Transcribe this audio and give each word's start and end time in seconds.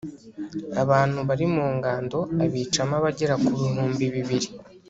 abantu 0.83 1.19
bari 1.27 1.45
mu 1.53 1.65
ngando 1.75 2.19
abicamo 2.43 2.93
abagera 2.99 3.33
ku 3.43 3.49
bihumbi 3.59 4.05
bibiri 4.15 4.47